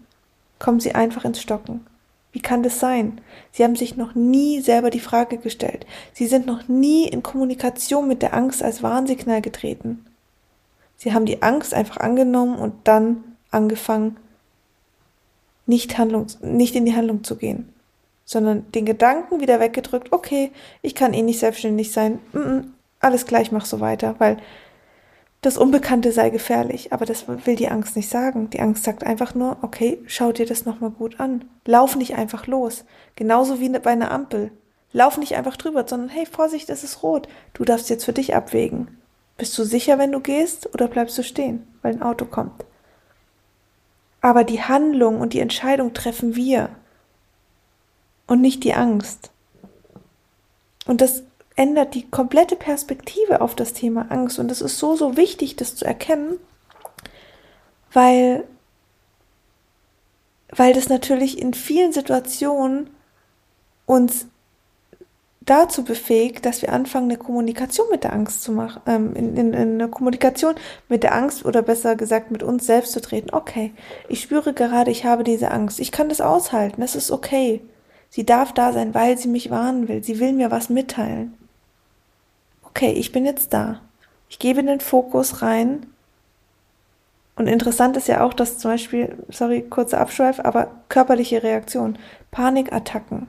kommen 0.59 0.81
sie 0.81 0.95
einfach 0.95 1.25
ins 1.25 1.41
Stocken. 1.41 1.85
Wie 2.33 2.41
kann 2.41 2.63
das 2.63 2.81
sein? 2.81 3.21
Sie 3.53 3.63
haben 3.63 3.77
sich 3.77 3.97
noch 3.97 4.15
nie 4.15 4.61
selber 4.61 4.89
die 4.89 5.01
Frage 5.01 5.37
gestellt. 5.37 5.87
Sie 6.15 6.27
sind 6.27 6.47
noch 6.47 6.67
nie 6.67 7.07
in 7.07 7.23
Kommunikation 7.23 8.09
mit 8.09 8.23
der 8.23 8.35
Angst 8.35 8.63
als 8.63 8.83
Warnsignal 8.83 9.43
getreten. 9.43 10.07
Sie 10.97 11.13
haben 11.13 11.27
die 11.27 11.43
Angst 11.43 11.75
einfach 11.75 11.99
angenommen 11.99 12.57
und 12.57 12.75
dann 12.85 13.23
angefangen, 13.51 14.17
nicht, 15.67 15.99
Handlung, 15.99 16.27
nicht 16.41 16.75
in 16.75 16.87
die 16.87 16.95
Handlung 16.95 17.23
zu 17.23 17.37
gehen, 17.37 17.73
sondern 18.25 18.71
den 18.73 18.87
Gedanken 18.87 19.41
wieder 19.41 19.61
weggedrückt, 19.61 20.13
okay, 20.13 20.51
ich 20.81 20.95
kann 20.95 21.15
eh 21.15 21.23
nicht 21.23 21.39
selbstständig 21.39 21.93
sein, 21.93 22.19
mm 22.33 22.39
-mm, 22.39 22.65
alles 23.01 23.27
gleich, 23.27 23.53
mach 23.53 23.65
so 23.65 23.81
weiter, 23.81 24.15
weil 24.19 24.39
das 25.43 25.59
Unbekannte 25.59 26.13
sei 26.13 26.31
gefährlich, 26.31 26.93
aber 26.93 27.05
das 27.05 27.27
will 27.27 27.57
die 27.57 27.69
Angst 27.69 27.97
nicht 27.97 28.09
sagen. 28.09 28.49
Die 28.51 28.61
Angst 28.61 28.85
sagt 28.85 29.05
einfach 29.05 29.35
nur, 29.35 29.57
okay, 29.63 30.01
schau 30.07 30.31
dir 30.31 30.47
das 30.47 30.65
nochmal 30.65 30.91
gut 30.91 31.19
an. 31.19 31.45
Lauf 31.67 31.97
nicht 31.97 32.15
einfach 32.15 32.47
los. 32.47 32.85
Genauso 33.17 33.59
wie 33.59 33.69
bei 33.69 33.91
einer 33.91 34.13
Ampel. 34.13 34.53
Lauf 34.93 35.19
nicht 35.19 35.35
einfach 35.35 35.57
drüber, 35.57 35.85
sondern 35.87 36.11
hey, 36.11 36.27
Vorsicht, 36.27 36.71
es 36.71 36.85
ist 36.85 37.03
rot. 37.03 37.27
Du 37.55 37.65
darfst 37.65 37.91
jetzt 37.91 38.05
für 38.05 38.13
dich 38.13 38.37
abwägen. 38.37 38.97
Bist 39.37 39.59
du 39.59 39.65
sicher, 39.65 39.99
wenn 39.99 40.13
du 40.13 40.21
gehst, 40.21 40.73
oder 40.75 40.87
bleibst 40.87 41.19
du 41.19 41.25
stehen, 41.25 41.67
weil 41.83 41.95
ein 41.95 42.03
Auto 42.03 42.25
kommt? 42.25 42.65
Aber 44.21 44.45
die 44.45 44.63
Handlung 44.63 45.21
und 45.21 45.33
die 45.33 45.41
Entscheidung 45.41 45.93
treffen 45.93 46.37
wir 46.37 46.69
und 48.29 48.41
nicht 48.41 48.63
die 48.63 48.75
Angst. 48.75 49.33
Und 50.87 51.01
das 51.01 51.25
ändert 51.63 51.95
die 51.95 52.11
komplette 52.11 52.57
Perspektive 52.57 53.41
auf 53.41 53.55
das 53.55 53.73
Thema 53.73 54.07
Angst. 54.11 54.41
Und 54.41 54.51
es 54.51 54.61
ist 54.61 54.79
so, 54.79 54.97
so 54.97 55.17
wichtig, 55.17 55.55
das 55.55 55.77
zu 55.77 55.85
erkennen, 55.85 56.39
weil, 57.93 58.43
weil 60.51 60.73
das 60.73 60.89
natürlich 60.89 61.41
in 61.41 61.55
vielen 61.55 61.93
Situationen 61.93 62.91
uns 63.87 64.27
dazu 65.41 65.85
befähigt, 65.85 66.47
dass 66.47 66.63
wir 66.63 66.73
anfangen, 66.73 67.11
eine 67.11 67.19
Kommunikation 67.19 67.87
mit 67.93 68.03
der 68.03 68.13
Angst 68.13 68.43
zu 68.43 68.51
machen, 68.51 68.83
ähm, 68.87 69.15
in, 69.15 69.37
in, 69.37 69.55
in 69.55 69.81
eine 69.81 69.89
Kommunikation 69.89 70.57
mit 70.89 71.05
der 71.05 71.15
Angst 71.15 71.45
oder 71.45 71.63
besser 71.63 71.95
gesagt 71.95 72.33
mit 72.33 72.43
uns 72.43 72.67
selbst 72.67 72.91
zu 72.91 73.01
treten. 73.01 73.33
Okay, 73.33 73.73
ich 74.09 74.21
spüre 74.21 74.53
gerade, 74.53 74.91
ich 74.91 75.05
habe 75.05 75.23
diese 75.23 75.53
Angst. 75.53 75.79
Ich 75.79 75.93
kann 75.93 76.09
das 76.09 76.21
aushalten. 76.21 76.81
Das 76.81 76.97
ist 76.97 77.13
okay. 77.13 77.61
Sie 78.09 78.27
darf 78.27 78.53
da 78.53 78.73
sein, 78.73 78.95
weil 78.95 79.17
sie 79.17 79.29
mich 79.29 79.49
warnen 79.51 79.87
will. 79.87 80.03
Sie 80.03 80.19
will 80.19 80.33
mir 80.33 80.51
was 80.51 80.69
mitteilen 80.69 81.37
okay, 82.73 82.93
ich 82.93 83.13
bin 83.13 83.27
jetzt 83.27 83.53
da. 83.53 83.81
Ich 84.29 84.39
gebe 84.39 84.63
den 84.65 84.81
Fokus 84.81 85.43
rein. 85.43 85.87
Und 87.37 87.47
interessant 87.47 87.97
ist 87.97 88.09
ja 88.09 88.25
auch, 88.25 88.33
dass 88.33 88.59
zum 88.59 88.71
Beispiel, 88.73 89.17
sorry, 89.29 89.63
kurzer 89.63 90.01
Abschweif, 90.01 90.41
aber 90.41 90.71
körperliche 90.89 91.43
Reaktion, 91.43 91.99
Panikattacken. 92.31 93.29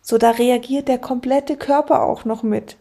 So, 0.00 0.16
da 0.16 0.30
reagiert 0.30 0.88
der 0.88 0.98
komplette 0.98 1.56
Körper 1.56 2.02
auch 2.02 2.24
noch 2.24 2.42
mit. 2.42 2.78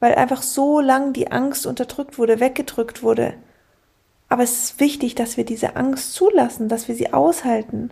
Weil 0.00 0.14
einfach 0.14 0.42
so 0.42 0.80
lang 0.80 1.12
die 1.12 1.30
Angst 1.30 1.66
unterdrückt 1.66 2.18
wurde, 2.18 2.40
weggedrückt 2.40 3.02
wurde. 3.02 3.34
Aber 4.28 4.42
es 4.42 4.64
ist 4.64 4.80
wichtig, 4.80 5.14
dass 5.14 5.36
wir 5.36 5.44
diese 5.44 5.76
Angst 5.76 6.14
zulassen, 6.14 6.68
dass 6.68 6.88
wir 6.88 6.94
sie 6.94 7.12
aushalten. 7.12 7.90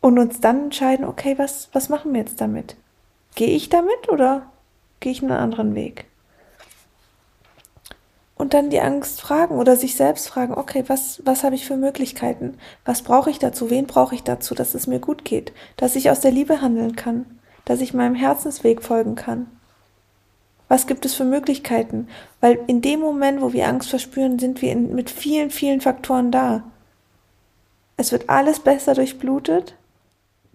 Und 0.00 0.18
uns 0.18 0.40
dann 0.40 0.64
entscheiden, 0.64 1.04
okay, 1.04 1.38
was, 1.38 1.70
was 1.72 1.88
machen 1.88 2.12
wir 2.12 2.20
jetzt 2.20 2.40
damit? 2.40 2.76
Gehe 3.34 3.48
ich 3.48 3.68
damit 3.68 4.08
oder 4.08 4.50
gehe 5.00 5.12
ich 5.12 5.22
einen 5.22 5.32
anderen 5.32 5.74
Weg? 5.74 6.06
Und 8.36 8.52
dann 8.52 8.70
die 8.70 8.80
Angst 8.80 9.20
fragen 9.20 9.56
oder 9.56 9.76
sich 9.76 9.96
selbst 9.96 10.28
fragen, 10.28 10.54
okay, 10.54 10.84
was, 10.88 11.22
was 11.24 11.44
habe 11.44 11.54
ich 11.54 11.66
für 11.66 11.76
Möglichkeiten? 11.76 12.58
Was 12.84 13.02
brauche 13.02 13.30
ich 13.30 13.38
dazu? 13.38 13.70
Wen 13.70 13.86
brauche 13.86 14.14
ich 14.14 14.22
dazu, 14.22 14.54
dass 14.54 14.74
es 14.74 14.86
mir 14.86 14.98
gut 14.98 15.24
geht? 15.24 15.52
Dass 15.76 15.96
ich 15.96 16.10
aus 16.10 16.20
der 16.20 16.32
Liebe 16.32 16.60
handeln 16.60 16.96
kann? 16.96 17.26
Dass 17.64 17.80
ich 17.80 17.94
meinem 17.94 18.14
Herzensweg 18.14 18.82
folgen 18.82 19.14
kann? 19.14 19.46
Was 20.68 20.86
gibt 20.86 21.04
es 21.04 21.14
für 21.14 21.24
Möglichkeiten? 21.24 22.08
Weil 22.40 22.58
in 22.66 22.82
dem 22.82 23.00
Moment, 23.00 23.40
wo 23.40 23.52
wir 23.52 23.68
Angst 23.68 23.90
verspüren, 23.90 24.38
sind 24.38 24.62
wir 24.62 24.72
in, 24.72 24.94
mit 24.94 25.10
vielen, 25.10 25.50
vielen 25.50 25.80
Faktoren 25.80 26.32
da. 26.32 26.64
Es 27.96 28.10
wird 28.10 28.28
alles 28.28 28.60
besser 28.60 28.94
durchblutet. 28.94 29.76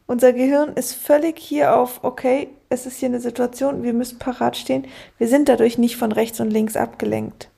Unser 0.07 0.33
Gehirn 0.33 0.73
ist 0.73 0.93
völlig 0.93 1.39
hier 1.39 1.75
auf, 1.77 2.03
okay, 2.03 2.49
es 2.69 2.85
ist 2.85 2.97
hier 2.97 3.09
eine 3.09 3.19
Situation, 3.19 3.83
wir 3.83 3.93
müssen 3.93 4.19
parat 4.19 4.55
stehen. 4.55 4.85
Wir 5.17 5.27
sind 5.27 5.49
dadurch 5.49 5.77
nicht 5.77 5.97
von 5.97 6.11
rechts 6.11 6.39
und 6.39 6.51
links 6.51 6.75
abgelenkt. 6.75 7.49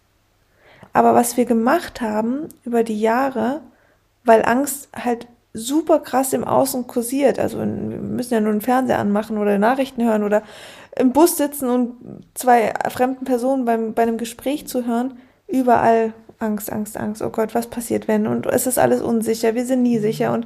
Aber 0.94 1.14
was 1.14 1.38
wir 1.38 1.46
gemacht 1.46 2.02
haben 2.02 2.48
über 2.64 2.84
die 2.84 3.00
Jahre, 3.00 3.62
weil 4.24 4.44
Angst 4.46 4.90
halt 4.94 5.28
super 5.54 6.00
krass 6.00 6.32
im 6.32 6.46
Außen 6.46 6.88
kursiert, 6.88 7.40
also 7.40 7.60
wir 7.60 7.66
müssen 7.66 8.34
ja 8.34 8.40
nur 8.40 8.54
den 8.54 8.62
Fernseher 8.62 9.00
anmachen 9.00 9.38
oder 9.38 9.58
Nachrichten 9.58 10.04
hören 10.04 10.24
oder 10.24 10.44
im 10.98 11.12
Bus 11.12 11.38
sitzen 11.38 11.70
und 11.70 12.26
zwei 12.34 12.74
fremden 12.90 13.26
Personen 13.26 13.66
beim, 13.66 13.94
bei 13.94 14.04
einem 14.04 14.18
Gespräch 14.18 14.68
zu 14.68 14.86
hören, 14.86 15.18
überall 15.48 16.14
Angst, 16.40 16.72
Angst, 16.72 16.98
Angst, 16.98 17.22
oh 17.22 17.30
Gott, 17.30 17.54
was 17.54 17.68
passiert 17.68 18.08
wenn? 18.08 18.28
Und 18.28 18.46
es 18.46 18.66
ist 18.66 18.80
alles 18.80 19.02
unsicher, 19.02 19.56
wir 19.56 19.66
sind 19.66 19.84
nie 19.84 20.00
sicher 20.00 20.34
und 20.34 20.46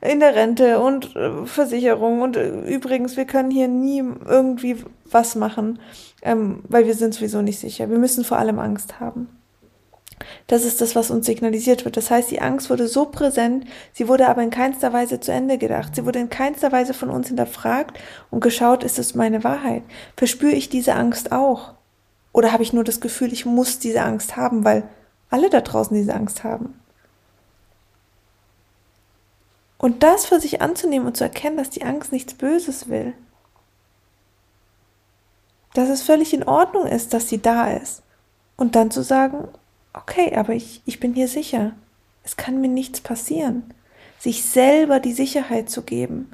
in 0.00 0.20
der 0.20 0.34
Rente 0.34 0.78
und 0.78 1.16
äh, 1.16 1.46
Versicherung 1.46 2.22
und 2.22 2.36
äh, 2.36 2.48
übrigens, 2.66 3.16
wir 3.16 3.24
können 3.24 3.50
hier 3.50 3.68
nie 3.68 4.02
irgendwie 4.26 4.84
was 5.10 5.34
machen, 5.34 5.80
ähm, 6.22 6.62
weil 6.68 6.86
wir 6.86 6.94
sind 6.94 7.14
sowieso 7.14 7.42
nicht 7.42 7.58
sicher. 7.58 7.90
Wir 7.90 7.98
müssen 7.98 8.24
vor 8.24 8.38
allem 8.38 8.58
Angst 8.58 9.00
haben. 9.00 9.28
Das 10.46 10.64
ist 10.64 10.80
das, 10.80 10.96
was 10.96 11.10
uns 11.10 11.26
signalisiert 11.26 11.84
wird. 11.84 11.96
Das 11.96 12.10
heißt, 12.10 12.30
die 12.30 12.40
Angst 12.40 12.70
wurde 12.70 12.88
so 12.88 13.06
präsent, 13.06 13.66
sie 13.92 14.08
wurde 14.08 14.28
aber 14.28 14.42
in 14.42 14.50
keinster 14.50 14.92
Weise 14.92 15.20
zu 15.20 15.32
Ende 15.32 15.58
gedacht. 15.58 15.94
Sie 15.94 16.04
wurde 16.04 16.18
in 16.18 16.28
keinster 16.28 16.72
Weise 16.72 16.94
von 16.94 17.10
uns 17.10 17.28
hinterfragt 17.28 17.98
und 18.30 18.40
geschaut, 18.40 18.84
ist 18.84 18.98
es 18.98 19.14
meine 19.14 19.44
Wahrheit? 19.44 19.82
Verspüre 20.16 20.52
ich 20.52 20.68
diese 20.68 20.94
Angst 20.94 21.32
auch? 21.32 21.74
Oder 22.32 22.52
habe 22.52 22.62
ich 22.62 22.72
nur 22.72 22.84
das 22.84 23.00
Gefühl, 23.00 23.32
ich 23.32 23.46
muss 23.46 23.78
diese 23.78 24.02
Angst 24.02 24.36
haben, 24.36 24.64
weil 24.64 24.84
alle 25.30 25.50
da 25.50 25.60
draußen 25.60 25.96
diese 25.96 26.14
Angst 26.14 26.44
haben? 26.44 26.74
Und 29.78 30.02
das 30.02 30.26
für 30.26 30.40
sich 30.40 30.60
anzunehmen 30.60 31.06
und 31.06 31.16
zu 31.16 31.24
erkennen, 31.24 31.56
dass 31.56 31.70
die 31.70 31.84
Angst 31.84 32.12
nichts 32.12 32.34
Böses 32.34 32.88
will. 32.88 33.14
Dass 35.74 35.88
es 35.88 36.02
völlig 36.02 36.34
in 36.34 36.42
Ordnung 36.42 36.86
ist, 36.86 37.14
dass 37.14 37.28
sie 37.28 37.40
da 37.40 37.70
ist. 37.70 38.02
Und 38.56 38.74
dann 38.74 38.90
zu 38.90 39.02
sagen, 39.02 39.48
okay, 39.92 40.34
aber 40.34 40.52
ich, 40.52 40.82
ich 40.84 40.98
bin 40.98 41.14
hier 41.14 41.28
sicher. 41.28 41.72
Es 42.24 42.36
kann 42.36 42.60
mir 42.60 42.68
nichts 42.68 43.00
passieren. 43.00 43.72
Sich 44.18 44.44
selber 44.44 44.98
die 44.98 45.12
Sicherheit 45.12 45.70
zu 45.70 45.82
geben 45.82 46.32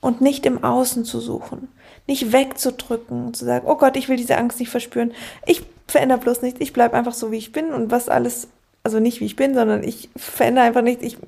und 0.00 0.20
nicht 0.20 0.44
im 0.44 0.62
Außen 0.62 1.04
zu 1.04 1.20
suchen, 1.20 1.68
nicht 2.06 2.32
wegzudrücken 2.32 3.26
und 3.26 3.36
zu 3.36 3.44
sagen, 3.44 3.66
oh 3.68 3.76
Gott, 3.76 3.96
ich 3.96 4.08
will 4.08 4.16
diese 4.16 4.36
Angst 4.36 4.58
nicht 4.58 4.70
verspüren. 4.70 5.12
Ich 5.46 5.62
verändere 5.86 6.18
bloß 6.18 6.42
nichts, 6.42 6.60
ich 6.60 6.72
bleibe 6.72 6.96
einfach 6.96 7.14
so, 7.14 7.30
wie 7.30 7.38
ich 7.38 7.52
bin 7.52 7.72
und 7.72 7.90
was 7.90 8.08
alles, 8.08 8.48
also 8.82 8.98
nicht 9.00 9.20
wie 9.20 9.26
ich 9.26 9.36
bin, 9.36 9.54
sondern 9.54 9.82
ich 9.82 10.10
verändere 10.16 10.64
einfach 10.64 10.82
nichts, 10.82 11.04
ich 11.04 11.18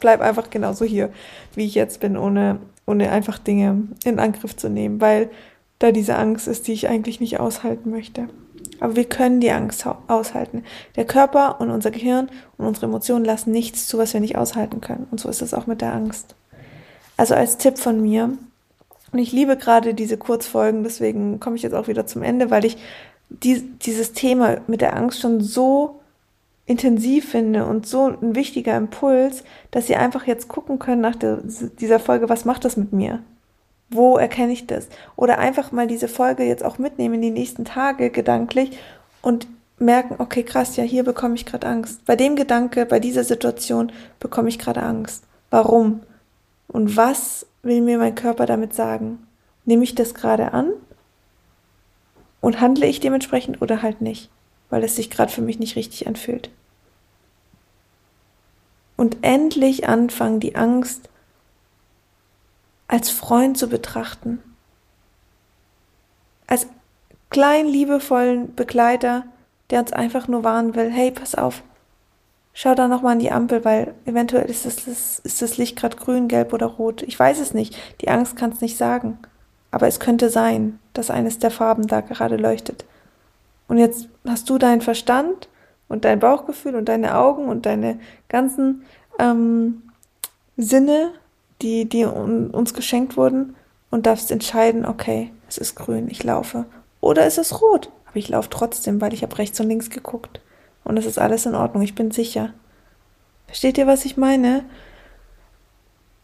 bleib 0.00 0.20
einfach 0.20 0.50
genauso 0.50 0.84
hier, 0.84 1.10
wie 1.54 1.66
ich 1.66 1.74
jetzt 1.74 2.00
bin, 2.00 2.16
ohne, 2.16 2.58
ohne 2.86 3.10
einfach 3.10 3.38
Dinge 3.38 3.82
in 4.04 4.18
Angriff 4.18 4.56
zu 4.56 4.68
nehmen, 4.68 5.00
weil 5.00 5.30
da 5.78 5.92
diese 5.92 6.16
Angst 6.16 6.48
ist, 6.48 6.66
die 6.66 6.72
ich 6.72 6.88
eigentlich 6.88 7.20
nicht 7.20 7.38
aushalten 7.40 7.90
möchte. 7.90 8.28
Aber 8.80 8.96
wir 8.96 9.04
können 9.04 9.40
die 9.40 9.50
Angst 9.50 9.86
aushalten. 10.06 10.64
Der 10.96 11.04
Körper 11.04 11.60
und 11.60 11.70
unser 11.70 11.90
Gehirn 11.90 12.28
und 12.56 12.66
unsere 12.66 12.86
Emotionen 12.86 13.24
lassen 13.24 13.50
nichts 13.50 13.86
zu, 13.86 13.98
was 13.98 14.12
wir 14.12 14.20
nicht 14.20 14.36
aushalten 14.36 14.80
können. 14.80 15.06
Und 15.10 15.20
so 15.20 15.28
ist 15.28 15.42
es 15.42 15.54
auch 15.54 15.66
mit 15.66 15.80
der 15.80 15.94
Angst. 15.94 16.34
Also 17.16 17.34
als 17.34 17.58
Tipp 17.58 17.78
von 17.78 18.00
mir, 18.00 18.36
und 19.10 19.18
ich 19.18 19.32
liebe 19.32 19.56
gerade 19.56 19.94
diese 19.94 20.18
Kurzfolgen, 20.18 20.84
deswegen 20.84 21.40
komme 21.40 21.56
ich 21.56 21.62
jetzt 21.62 21.74
auch 21.74 21.88
wieder 21.88 22.06
zum 22.06 22.22
Ende, 22.22 22.50
weil 22.50 22.64
ich 22.64 22.76
die, 23.30 23.60
dieses 23.60 24.12
Thema 24.12 24.58
mit 24.66 24.80
der 24.80 24.96
Angst 24.96 25.20
schon 25.20 25.40
so 25.40 26.00
intensiv 26.68 27.30
finde 27.30 27.64
und 27.64 27.86
so 27.86 28.08
ein 28.08 28.34
wichtiger 28.34 28.76
Impuls, 28.76 29.42
dass 29.70 29.86
Sie 29.86 29.96
einfach 29.96 30.26
jetzt 30.26 30.48
gucken 30.48 30.78
können 30.78 31.00
nach 31.00 31.16
der, 31.16 31.40
dieser 31.80 31.98
Folge, 31.98 32.28
was 32.28 32.44
macht 32.44 32.66
das 32.66 32.76
mit 32.76 32.92
mir? 32.92 33.22
Wo 33.88 34.18
erkenne 34.18 34.52
ich 34.52 34.66
das? 34.66 34.88
Oder 35.16 35.38
einfach 35.38 35.72
mal 35.72 35.86
diese 35.86 36.08
Folge 36.08 36.44
jetzt 36.44 36.62
auch 36.62 36.76
mitnehmen 36.76 37.14
in 37.16 37.22
die 37.22 37.30
nächsten 37.30 37.64
Tage 37.64 38.10
gedanklich 38.10 38.78
und 39.22 39.46
merken, 39.78 40.16
okay, 40.18 40.42
krass, 40.42 40.76
ja, 40.76 40.84
hier 40.84 41.04
bekomme 41.04 41.36
ich 41.36 41.46
gerade 41.46 41.66
Angst. 41.66 42.04
Bei 42.04 42.16
dem 42.16 42.36
Gedanke, 42.36 42.84
bei 42.84 43.00
dieser 43.00 43.24
Situation 43.24 43.90
bekomme 44.20 44.50
ich 44.50 44.58
gerade 44.58 44.82
Angst. 44.82 45.24
Warum? 45.48 46.00
Und 46.66 46.98
was 46.98 47.46
will 47.62 47.80
mir 47.80 47.96
mein 47.96 48.14
Körper 48.14 48.44
damit 48.44 48.74
sagen? 48.74 49.26
Nehme 49.64 49.84
ich 49.84 49.94
das 49.94 50.12
gerade 50.12 50.52
an? 50.52 50.72
Und 52.42 52.60
handle 52.60 52.86
ich 52.86 53.00
dementsprechend 53.00 53.62
oder 53.62 53.80
halt 53.80 54.02
nicht? 54.02 54.28
Weil 54.68 54.84
es 54.84 54.96
sich 54.96 55.08
gerade 55.08 55.32
für 55.32 55.40
mich 55.40 55.58
nicht 55.58 55.76
richtig 55.76 56.06
anfühlt 56.06 56.50
und 58.98 59.18
endlich 59.22 59.88
anfangen, 59.88 60.40
die 60.40 60.56
Angst 60.56 61.08
als 62.88 63.10
Freund 63.10 63.56
zu 63.56 63.68
betrachten. 63.68 64.42
Als 66.48 66.66
kleinen, 67.30 67.68
liebevollen 67.68 68.54
Begleiter, 68.56 69.24
der 69.70 69.80
uns 69.80 69.92
einfach 69.92 70.26
nur 70.26 70.42
warnen 70.42 70.74
will, 70.74 70.90
hey, 70.90 71.12
pass 71.12 71.36
auf, 71.36 71.62
schau 72.52 72.74
da 72.74 72.88
nochmal 72.88 73.12
an 73.12 73.18
die 73.20 73.30
Ampel, 73.30 73.64
weil 73.64 73.94
eventuell 74.04 74.50
ist 74.50 74.66
das, 74.66 75.20
ist 75.20 75.42
das 75.42 75.56
Licht 75.58 75.76
gerade 75.76 75.96
grün, 75.96 76.26
gelb 76.26 76.52
oder 76.52 76.66
rot. 76.66 77.02
Ich 77.02 77.16
weiß 77.16 77.38
es 77.38 77.54
nicht. 77.54 77.76
Die 78.00 78.08
Angst 78.08 78.34
kann 78.34 78.50
es 78.50 78.60
nicht 78.60 78.76
sagen. 78.76 79.18
Aber 79.70 79.86
es 79.86 80.00
könnte 80.00 80.28
sein, 80.28 80.80
dass 80.92 81.10
eines 81.10 81.38
der 81.38 81.52
Farben 81.52 81.86
da 81.86 82.00
gerade 82.00 82.36
leuchtet. 82.36 82.84
Und 83.68 83.78
jetzt 83.78 84.08
hast 84.26 84.50
du 84.50 84.58
deinen 84.58 84.80
Verstand 84.80 85.48
und 85.88 86.04
dein 86.04 86.20
Bauchgefühl 86.20 86.74
und 86.74 86.88
deine 86.88 87.16
Augen 87.16 87.48
und 87.48 87.66
deine 87.66 87.98
ganzen 88.28 88.84
ähm, 89.18 89.82
Sinne, 90.56 91.12
die, 91.62 91.88
die 91.88 92.04
uns 92.04 92.74
geschenkt 92.74 93.16
wurden 93.16 93.56
und 93.90 94.06
darfst 94.06 94.30
entscheiden, 94.30 94.84
okay, 94.84 95.30
es 95.48 95.58
ist 95.58 95.74
grün, 95.74 96.08
ich 96.08 96.22
laufe. 96.22 96.66
Oder 97.00 97.26
es 97.26 97.38
ist 97.38 97.60
rot, 97.60 97.90
aber 98.06 98.16
ich 98.16 98.28
laufe 98.28 98.50
trotzdem, 98.50 99.00
weil 99.00 99.14
ich 99.14 99.22
habe 99.22 99.38
rechts 99.38 99.58
und 99.60 99.68
links 99.68 99.90
geguckt. 99.90 100.40
Und 100.84 100.96
es 100.96 101.06
ist 101.06 101.18
alles 101.18 101.46
in 101.46 101.54
Ordnung, 101.54 101.82
ich 101.82 101.94
bin 101.94 102.10
sicher. 102.10 102.52
Versteht 103.46 103.78
ihr, 103.78 103.86
was 103.86 104.04
ich 104.04 104.16
meine? 104.16 104.64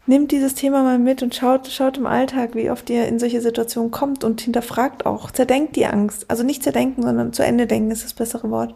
Nimmt 0.07 0.31
dieses 0.31 0.53
Thema 0.53 0.83
mal 0.83 0.99
mit 0.99 1.23
und 1.23 1.33
schaut, 1.33 1.67
schaut 1.67 1.97
im 1.97 2.05
Alltag, 2.05 2.53
wie 2.53 2.69
oft 2.69 2.89
ihr 2.91 3.07
in 3.07 3.17
solche 3.17 3.41
Situationen 3.41 3.89
kommt 3.89 4.23
und 4.23 4.39
hinterfragt 4.39 5.07
auch. 5.07 5.31
Zerdenkt 5.31 5.75
die 5.75 5.87
Angst. 5.87 6.29
Also 6.29 6.43
nicht 6.43 6.61
zerdenken, 6.61 7.01
sondern 7.01 7.33
zu 7.33 7.43
Ende 7.43 7.65
denken 7.65 7.89
ist 7.89 8.03
das 8.03 8.13
bessere 8.13 8.51
Wort. 8.51 8.75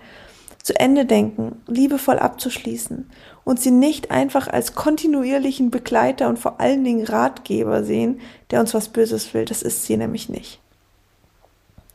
Zu 0.70 0.80
Ende 0.80 1.08
denken, 1.08 1.64
liebevoll 1.66 2.20
abzuschließen 2.20 3.10
und 3.44 3.60
sie 3.60 3.72
nicht 3.72 4.12
einfach 4.12 4.48
als 4.48 4.76
kontinuierlichen 4.76 5.72
Begleiter 5.72 6.30
und 6.30 6.38
vor 6.38 6.60
allen 6.60 6.84
Dingen 6.84 7.08
Ratgeber 7.08 7.84
sehen, 7.84 8.22
der 8.52 8.60
uns 8.60 8.76
was 8.76 8.90
Böses 8.90 9.34
will. 9.34 9.46
Das 9.46 9.64
ist 9.64 9.86
sie 9.86 9.98
nämlich 9.98 10.30
nicht. 10.30 10.60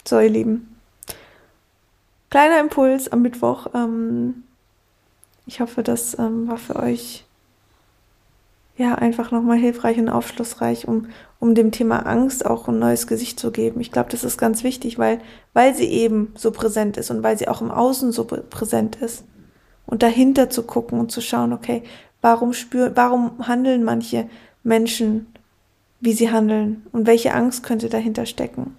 So, 0.05 0.19
ihr 0.19 0.29
Lieben. 0.29 0.77
Kleiner 2.31 2.59
Impuls 2.59 3.07
am 3.13 3.23
Mittwoch. 3.23 3.69
Ähm, 3.75 4.43
ich 5.47 5.61
hoffe, 5.61 5.85
das 5.85 6.19
ähm, 6.19 6.49
war 6.49 6.59
für 6.59 6.75
euch 6.75 7.24
ja 8.77 8.97
einfach 8.97 9.31
nochmal 9.31 9.59
hilfreich 9.59 9.99
und 9.99 10.09
aufschlussreich, 10.09 10.89
um, 10.89 11.09
um 11.39 11.55
dem 11.55 11.71
Thema 11.71 12.07
Angst 12.07 12.45
auch 12.45 12.69
ein 12.69 12.79
neues 12.79 13.07
Gesicht 13.07 13.39
zu 13.39 13.53
geben. 13.53 13.81
Ich 13.81 13.93
glaube, 13.93 14.11
das 14.11 14.25
ist 14.25 14.37
ganz 14.37 14.65
wichtig, 14.65 14.99
weil, 14.99 15.21
weil 15.53 15.75
sie 15.75 15.87
eben 15.87 16.33
so 16.37 16.51
präsent 16.51 16.97
ist 16.97 17.11
und 17.11 17.23
weil 17.23 17.39
sie 17.39 17.49
auch 17.49 17.61
im 17.61 17.71
Außen 17.71 18.11
so 18.11 18.25
präsent 18.25 18.97
ist. 18.97 19.25
Und 19.87 20.03
dahinter 20.03 20.51
zu 20.51 20.63
gucken 20.63 20.99
und 20.99 21.13
zu 21.13 21.21
schauen, 21.21 21.53
okay, 21.53 21.83
warum 22.21 22.53
spüren, 22.53 22.93
warum 22.95 23.47
handeln 23.47 23.85
manche 23.85 24.29
Menschen, 24.63 25.27
wie 26.01 26.15
sie 26.15 26.31
handeln 26.31 26.87
und 26.91 27.07
welche 27.07 27.35
Angst 27.35 27.63
könnte 27.63 27.89
dahinter 27.89 28.27
stecken. 28.27 28.77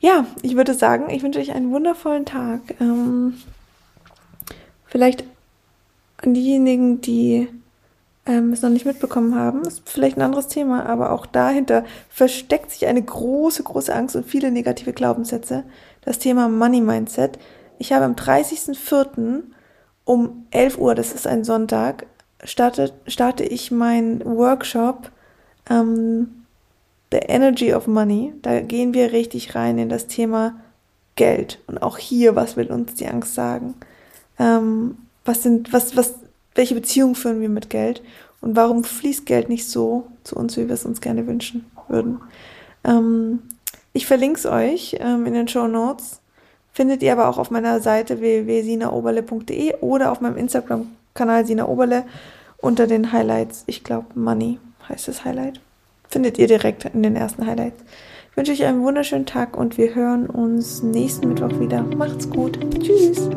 Ja, 0.00 0.26
ich 0.42 0.56
würde 0.56 0.74
sagen, 0.74 1.10
ich 1.10 1.22
wünsche 1.22 1.40
euch 1.40 1.52
einen 1.52 1.72
wundervollen 1.72 2.24
Tag. 2.24 2.60
Ähm, 2.80 3.34
vielleicht 4.86 5.24
an 6.28 6.34
diejenigen, 6.34 7.00
die 7.00 7.48
ähm, 8.26 8.52
es 8.52 8.60
noch 8.60 8.70
nicht 8.70 8.84
mitbekommen 8.84 9.34
haben, 9.34 9.62
ist 9.62 9.88
vielleicht 9.88 10.18
ein 10.18 10.22
anderes 10.22 10.48
Thema, 10.48 10.84
aber 10.84 11.12
auch 11.12 11.24
dahinter 11.24 11.84
versteckt 12.10 12.70
sich 12.70 12.86
eine 12.86 13.02
große, 13.02 13.62
große 13.62 13.94
Angst 13.94 14.14
und 14.14 14.26
viele 14.26 14.50
negative 14.50 14.92
Glaubenssätze. 14.92 15.64
Das 16.02 16.18
Thema 16.18 16.48
Money 16.48 16.82
Mindset. 16.82 17.38
Ich 17.78 17.92
habe 17.92 18.04
am 18.04 18.12
30.04. 18.12 19.42
um 20.04 20.46
11 20.50 20.78
Uhr, 20.78 20.94
das 20.94 21.12
ist 21.12 21.26
ein 21.26 21.44
Sonntag, 21.44 22.06
starte, 22.44 22.92
starte 23.06 23.44
ich 23.44 23.70
meinen 23.70 24.22
Workshop 24.24 25.10
ähm, 25.70 26.44
The 27.10 27.18
Energy 27.18 27.72
of 27.72 27.86
Money. 27.86 28.34
Da 28.42 28.60
gehen 28.60 28.92
wir 28.92 29.12
richtig 29.12 29.54
rein 29.54 29.78
in 29.78 29.88
das 29.88 30.08
Thema 30.08 30.56
Geld. 31.16 31.60
Und 31.66 31.78
auch 31.82 31.96
hier, 31.96 32.36
was 32.36 32.58
will 32.58 32.70
uns 32.70 32.94
die 32.94 33.06
Angst 33.06 33.34
sagen? 33.34 33.74
Ähm, 34.38 34.98
was 35.28 35.42
sind, 35.42 35.72
was, 35.72 35.96
was, 35.96 36.14
welche 36.54 36.74
Beziehung 36.74 37.14
führen 37.14 37.40
wir 37.40 37.48
mit 37.48 37.70
Geld 37.70 38.02
und 38.40 38.56
warum 38.56 38.82
fließt 38.82 39.26
Geld 39.26 39.48
nicht 39.48 39.68
so 39.68 40.06
zu 40.24 40.36
uns, 40.36 40.56
wie 40.56 40.66
wir 40.66 40.74
es 40.74 40.86
uns 40.86 41.00
gerne 41.00 41.26
wünschen 41.26 41.66
würden. 41.88 42.20
Ähm, 42.84 43.40
ich 43.92 44.06
verlinke 44.06 44.38
es 44.38 44.46
euch 44.46 44.96
ähm, 45.00 45.26
in 45.26 45.34
den 45.34 45.48
Show 45.48 45.68
Notes. 45.68 46.20
Findet 46.72 47.02
ihr 47.02 47.12
aber 47.12 47.28
auch 47.28 47.38
auf 47.38 47.50
meiner 47.50 47.80
Seite 47.80 48.20
www.sinaoberle.de 48.20 49.74
oder 49.80 50.12
auf 50.12 50.20
meinem 50.20 50.36
Instagram-Kanal 50.36 51.44
Sina 51.44 51.66
Oberle 51.66 52.04
unter 52.58 52.86
den 52.86 53.12
Highlights. 53.12 53.64
Ich 53.66 53.84
glaube, 53.84 54.06
Money 54.14 54.58
heißt 54.88 55.08
das 55.08 55.24
Highlight. 55.24 55.60
Findet 56.08 56.38
ihr 56.38 56.46
direkt 56.46 56.84
in 56.86 57.02
den 57.02 57.16
ersten 57.16 57.46
Highlights. 57.46 57.82
Ich 58.30 58.36
wünsche 58.36 58.52
euch 58.52 58.64
einen 58.64 58.82
wunderschönen 58.82 59.26
Tag 59.26 59.56
und 59.56 59.76
wir 59.76 59.94
hören 59.94 60.28
uns 60.28 60.82
nächsten 60.82 61.28
Mittwoch 61.28 61.58
wieder. 61.58 61.82
Macht's 61.82 62.30
gut. 62.30 62.58
Tschüss. 62.80 63.28